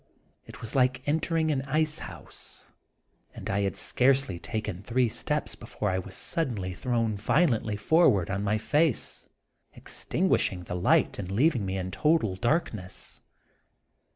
[0.47, 2.69] It was like entering an ice house,
[3.35, 8.43] and I had scarcely taken three steps before I was suddenly thrown violently forward on
[8.43, 9.27] my face,
[9.73, 13.21] extinguishing the light and leaving me in total darkness.